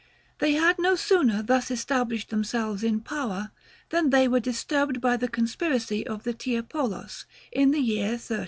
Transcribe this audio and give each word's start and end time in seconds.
They 0.39 0.53
had 0.53 0.79
no 0.79 0.95
sooner 0.95 1.43
thus 1.43 1.69
established 1.69 2.31
themselves 2.31 2.83
in 2.83 3.01
power 3.01 3.51
than 3.89 4.09
they 4.09 4.27
were 4.27 4.39
disturbed 4.39 4.99
by 4.99 5.15
the 5.15 5.27
conspiracy 5.27 6.07
of 6.07 6.23
the 6.23 6.33
Tiepolos, 6.33 7.25
in 7.51 7.69
the 7.69 7.77
year 7.77 8.13
1310. 8.13 8.39